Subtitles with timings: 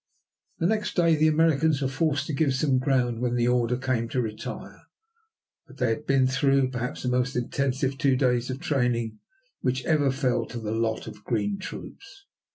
[0.57, 4.09] The next day the Americans were forced to give some ground when the order came
[4.09, 4.81] to retire,
[5.67, 9.19] but they had been through, perhaps, the most intensive two days of training
[9.59, 12.25] which ever fell to the lot of green troops.